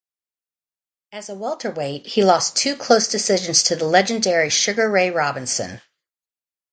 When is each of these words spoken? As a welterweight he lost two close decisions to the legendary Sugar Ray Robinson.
As 1.11 1.29
a 1.29 1.35
welterweight 1.35 2.07
he 2.07 2.23
lost 2.23 2.55
two 2.57 2.75
close 2.75 3.07
decisions 3.07 3.61
to 3.61 3.75
the 3.75 3.85
legendary 3.85 4.49
Sugar 4.49 4.89
Ray 4.89 5.11
Robinson. 5.11 5.79